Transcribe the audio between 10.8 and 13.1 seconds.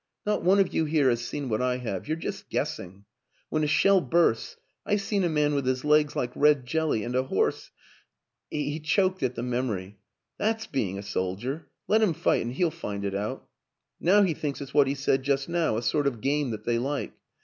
ing a soldier let him fight and he'll find